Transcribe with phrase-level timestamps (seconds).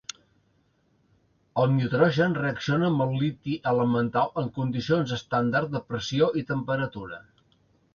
[1.63, 7.27] El nitrogen reacciona amb el liti elemental en condicions estàndard de pressió i temperatura.